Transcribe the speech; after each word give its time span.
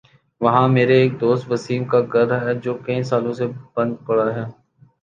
وہاں 0.41 0.67
میرے 0.67 0.95
ایک 1.01 1.19
دوست 1.21 1.43
وسیم 1.51 1.83
کا 1.91 1.99
گھر 2.13 2.27
ہے 2.41 2.53
جو 2.63 2.73
کئی 2.85 3.03
سالوں 3.09 3.33
سے 3.33 3.45
بند 3.75 3.93
پڑا 4.05 4.27
ہے۔ 4.35 4.45